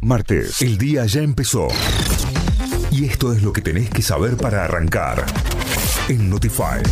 Martes, 0.00 0.62
el 0.62 0.78
día 0.78 1.06
ya 1.06 1.22
empezó. 1.22 1.68
Y 2.90 3.04
esto 3.04 3.32
es 3.32 3.42
lo 3.42 3.52
que 3.52 3.60
tenés 3.60 3.90
que 3.90 4.02
saber 4.02 4.36
para 4.36 4.64
arrancar. 4.64 5.24
En 6.08 6.28
Notify. 6.28 6.82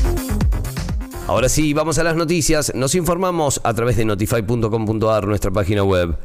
Ahora 1.26 1.48
sí, 1.48 1.74
vamos 1.74 1.98
a 1.98 2.04
las 2.04 2.16
noticias. 2.16 2.72
Nos 2.74 2.94
informamos 2.94 3.60
a 3.64 3.74
través 3.74 3.96
de 3.96 4.04
notify.com.ar, 4.04 5.26
nuestra 5.26 5.50
página 5.50 5.82
web. 5.82 6.16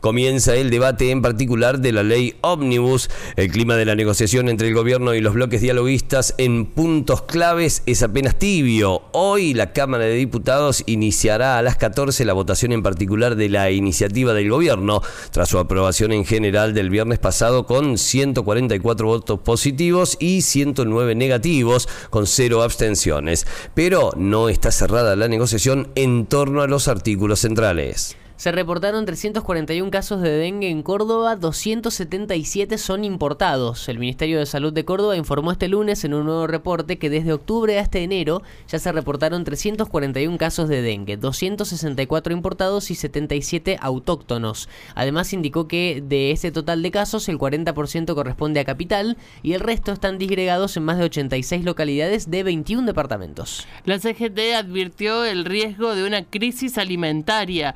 Comienza 0.00 0.54
el 0.54 0.70
debate 0.70 1.10
en 1.10 1.22
particular 1.22 1.80
de 1.80 1.90
la 1.90 2.04
ley 2.04 2.36
Omnibus. 2.42 3.10
El 3.34 3.50
clima 3.50 3.74
de 3.74 3.84
la 3.84 3.96
negociación 3.96 4.48
entre 4.48 4.68
el 4.68 4.74
gobierno 4.74 5.12
y 5.12 5.20
los 5.20 5.34
bloques 5.34 5.60
dialoguistas 5.60 6.36
en 6.38 6.66
puntos 6.66 7.22
claves 7.22 7.82
es 7.84 8.04
apenas 8.04 8.38
tibio. 8.38 9.02
Hoy 9.10 9.54
la 9.54 9.72
Cámara 9.72 10.04
de 10.04 10.14
Diputados 10.14 10.84
iniciará 10.86 11.58
a 11.58 11.62
las 11.62 11.76
14 11.76 12.24
la 12.24 12.32
votación 12.32 12.70
en 12.70 12.84
particular 12.84 13.34
de 13.34 13.48
la 13.48 13.72
iniciativa 13.72 14.34
del 14.34 14.50
gobierno, 14.50 15.02
tras 15.32 15.48
su 15.48 15.58
aprobación 15.58 16.12
en 16.12 16.24
general 16.24 16.74
del 16.74 16.90
viernes 16.90 17.18
pasado 17.18 17.66
con 17.66 17.98
144 17.98 19.04
votos 19.04 19.40
positivos 19.40 20.16
y 20.20 20.42
109 20.42 21.16
negativos, 21.16 21.88
con 22.10 22.28
cero 22.28 22.62
abstenciones. 22.62 23.48
Pero 23.74 24.12
no 24.16 24.48
está 24.48 24.70
cerrada 24.70 25.16
la 25.16 25.26
negociación 25.26 25.88
en 25.96 26.26
torno 26.26 26.62
a 26.62 26.68
los 26.68 26.86
artículos 26.86 27.40
centrales. 27.40 28.16
Se 28.38 28.52
reportaron 28.52 29.04
341 29.04 29.90
casos 29.90 30.22
de 30.22 30.30
dengue 30.30 30.70
en 30.70 30.84
Córdoba, 30.84 31.34
277 31.34 32.78
son 32.78 33.02
importados. 33.02 33.88
El 33.88 33.98
Ministerio 33.98 34.38
de 34.38 34.46
Salud 34.46 34.72
de 34.72 34.84
Córdoba 34.84 35.16
informó 35.16 35.50
este 35.50 35.66
lunes 35.66 36.04
en 36.04 36.14
un 36.14 36.24
nuevo 36.24 36.46
reporte 36.46 36.98
que 36.98 37.10
desde 37.10 37.32
octubre 37.32 37.80
hasta 37.80 37.98
enero 37.98 38.42
ya 38.68 38.78
se 38.78 38.92
reportaron 38.92 39.42
341 39.42 40.38
casos 40.38 40.68
de 40.68 40.82
dengue, 40.82 41.16
264 41.16 42.32
importados 42.32 42.92
y 42.92 42.94
77 42.94 43.76
autóctonos. 43.80 44.68
Además 44.94 45.32
indicó 45.32 45.66
que 45.66 46.00
de 46.06 46.30
ese 46.30 46.52
total 46.52 46.80
de 46.84 46.92
casos 46.92 47.28
el 47.28 47.38
40% 47.38 48.14
corresponde 48.14 48.60
a 48.60 48.64
Capital 48.64 49.16
y 49.42 49.54
el 49.54 49.60
resto 49.60 49.90
están 49.90 50.16
disgregados 50.16 50.76
en 50.76 50.84
más 50.84 50.98
de 50.98 51.06
86 51.06 51.64
localidades 51.64 52.30
de 52.30 52.44
21 52.44 52.86
departamentos. 52.86 53.66
La 53.84 53.98
CGT 53.98 54.54
advirtió 54.56 55.24
el 55.24 55.44
riesgo 55.44 55.96
de 55.96 56.06
una 56.06 56.22
crisis 56.22 56.78
alimentaria. 56.78 57.74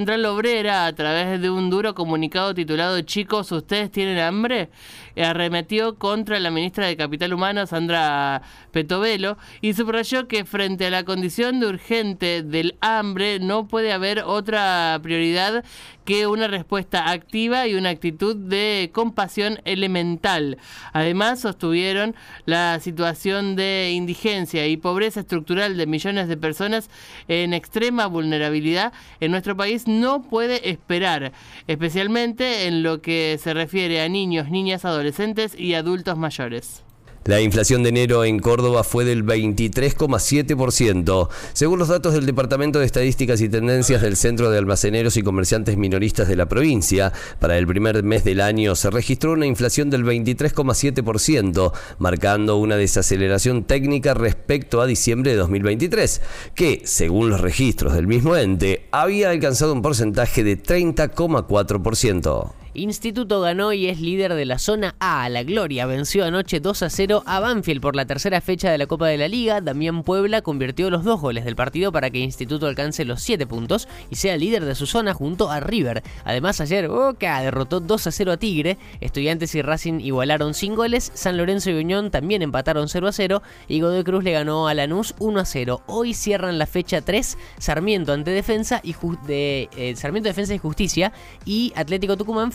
Central 0.00 0.24
Obrera, 0.24 0.86
a 0.86 0.94
través 0.94 1.42
de 1.42 1.50
un 1.50 1.68
duro 1.68 1.94
comunicado 1.94 2.54
titulado 2.54 3.02
Chicos, 3.02 3.52
¿ustedes 3.52 3.90
tienen 3.90 4.18
hambre? 4.18 4.70
arremetió 5.16 5.96
contra 5.98 6.40
la 6.40 6.50
ministra 6.50 6.86
de 6.86 6.96
Capital 6.96 7.34
Humano, 7.34 7.66
Sandra 7.66 8.40
Petovelo, 8.72 9.36
y 9.60 9.74
subrayó 9.74 10.26
que 10.28 10.46
frente 10.46 10.86
a 10.86 10.90
la 10.90 11.04
condición 11.04 11.60
de 11.60 11.66
urgente 11.66 12.42
del 12.42 12.76
hambre 12.80 13.38
no 13.40 13.68
puede 13.68 13.92
haber 13.92 14.20
otra 14.20 14.98
prioridad 15.02 15.62
que 16.04 16.26
una 16.26 16.48
respuesta 16.48 17.10
activa 17.10 17.68
y 17.68 17.74
una 17.74 17.90
actitud 17.90 18.34
de 18.34 18.90
compasión 18.92 19.60
elemental. 19.64 20.58
Además, 20.92 21.40
sostuvieron 21.40 22.16
la 22.46 22.80
situación 22.80 23.54
de 23.54 23.92
indigencia 23.92 24.66
y 24.66 24.76
pobreza 24.76 25.20
estructural 25.20 25.76
de 25.76 25.86
millones 25.86 26.26
de 26.26 26.36
personas 26.36 26.90
en 27.28 27.52
extrema 27.52 28.06
vulnerabilidad 28.06 28.92
en 29.20 29.30
nuestro 29.30 29.56
país 29.56 29.86
no 29.90 30.22
puede 30.22 30.70
esperar, 30.70 31.32
especialmente 31.66 32.66
en 32.66 32.82
lo 32.82 33.02
que 33.02 33.38
se 33.42 33.52
refiere 33.52 34.00
a 34.00 34.08
niños, 34.08 34.50
niñas, 34.50 34.84
adolescentes 34.84 35.58
y 35.58 35.74
adultos 35.74 36.16
mayores. 36.16 36.82
La 37.24 37.42
inflación 37.42 37.82
de 37.82 37.90
enero 37.90 38.24
en 38.24 38.38
Córdoba 38.38 38.82
fue 38.82 39.04
del 39.04 39.26
23,7%. 39.26 41.28
Según 41.52 41.78
los 41.78 41.88
datos 41.88 42.14
del 42.14 42.24
Departamento 42.24 42.78
de 42.78 42.86
Estadísticas 42.86 43.42
y 43.42 43.50
Tendencias 43.50 44.00
del 44.00 44.16
Centro 44.16 44.50
de 44.50 44.56
Almaceneros 44.56 45.18
y 45.18 45.22
Comerciantes 45.22 45.76
Minoristas 45.76 46.28
de 46.28 46.36
la 46.36 46.48
provincia, 46.48 47.12
para 47.38 47.58
el 47.58 47.66
primer 47.66 48.02
mes 48.04 48.24
del 48.24 48.40
año 48.40 48.74
se 48.74 48.88
registró 48.88 49.32
una 49.32 49.44
inflación 49.44 49.90
del 49.90 50.02
23,7%, 50.02 51.72
marcando 51.98 52.56
una 52.56 52.76
desaceleración 52.76 53.64
técnica 53.64 54.14
respecto 54.14 54.80
a 54.80 54.86
diciembre 54.86 55.32
de 55.32 55.36
2023, 55.36 56.22
que, 56.54 56.80
según 56.86 57.28
los 57.28 57.42
registros 57.42 57.92
del 57.92 58.06
mismo 58.06 58.34
ente, 58.34 58.86
había 58.92 59.28
alcanzado 59.28 59.74
un 59.74 59.82
porcentaje 59.82 60.42
de 60.42 60.56
30,4%. 60.56 62.54
Instituto 62.72 63.40
ganó 63.40 63.72
y 63.72 63.88
es 63.88 64.00
líder 64.00 64.34
de 64.34 64.44
la 64.44 64.58
zona 64.58 64.94
A. 65.00 65.28
La 65.28 65.42
Gloria 65.42 65.86
venció 65.86 66.24
anoche 66.24 66.60
2 66.60 66.82
a 66.84 66.90
0 66.90 67.22
a 67.26 67.40
Banfield 67.40 67.80
por 67.80 67.96
la 67.96 68.06
tercera 68.06 68.40
fecha 68.40 68.70
de 68.70 68.78
la 68.78 68.86
Copa 68.86 69.08
de 69.08 69.18
la 69.18 69.26
Liga. 69.26 69.60
Damián 69.60 70.04
Puebla 70.04 70.42
convirtió 70.42 70.88
los 70.88 71.02
dos 71.02 71.20
goles 71.20 71.44
del 71.44 71.56
partido 71.56 71.90
para 71.90 72.10
que 72.10 72.18
Instituto 72.18 72.66
alcance 72.66 73.04
los 73.04 73.22
7 73.22 73.46
puntos 73.46 73.88
y 74.08 74.16
sea 74.16 74.36
líder 74.36 74.64
de 74.64 74.74
su 74.74 74.86
zona 74.86 75.14
junto 75.14 75.50
a 75.50 75.58
River. 75.58 76.02
Además, 76.24 76.60
ayer 76.60 76.88
Boca 76.88 77.40
derrotó 77.40 77.80
2 77.80 78.06
a 78.06 78.12
0 78.12 78.32
a 78.32 78.36
Tigre. 78.36 78.78
Estudiantes 79.00 79.54
y 79.54 79.62
Racing 79.62 80.00
igualaron 80.00 80.54
sin 80.54 80.76
goles. 80.76 81.10
San 81.14 81.36
Lorenzo 81.36 81.70
y 81.70 81.74
Unión 81.74 82.10
también 82.10 82.42
empataron 82.42 82.88
0 82.88 83.08
a 83.08 83.12
0. 83.12 83.42
Y 83.66 83.80
Godoy 83.80 84.04
Cruz 84.04 84.22
le 84.22 84.32
ganó 84.32 84.68
a 84.68 84.74
Lanús 84.74 85.14
1 85.18 85.40
a 85.40 85.44
0. 85.44 85.82
Hoy 85.86 86.14
cierran 86.14 86.58
la 86.58 86.66
fecha 86.66 87.00
3 87.00 87.36
Sarmiento 87.58 88.12
ante 88.12 88.30
Defensa 88.30 88.80
y 88.82 88.94
de, 89.26 89.68
eh, 89.76 89.96
Sarmiento 89.96 90.28
Defensa 90.28 90.54
y 90.54 90.58
Justicia 90.58 91.12
y 91.44 91.72
Atlético 91.74 92.16
Tucumán 92.16 92.52